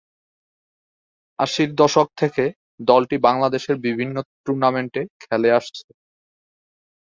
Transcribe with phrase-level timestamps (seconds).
[1.39, 2.43] আশির দশক থেকে
[2.83, 5.87] দলটি বাংলাদেশের বিভিন্ন টুর্নামেন্টে খেলে আসছে।